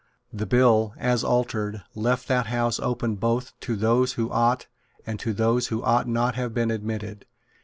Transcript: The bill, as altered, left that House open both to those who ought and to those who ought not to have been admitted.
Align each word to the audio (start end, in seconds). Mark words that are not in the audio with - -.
The 0.33 0.47
bill, 0.47 0.95
as 0.97 1.23
altered, 1.23 1.83
left 1.93 2.27
that 2.27 2.47
House 2.47 2.79
open 2.79 3.17
both 3.17 3.53
to 3.59 3.75
those 3.75 4.13
who 4.13 4.31
ought 4.31 4.65
and 5.05 5.19
to 5.19 5.31
those 5.31 5.67
who 5.67 5.83
ought 5.83 6.07
not 6.07 6.31
to 6.31 6.37
have 6.37 6.55
been 6.55 6.71
admitted. 6.71 7.27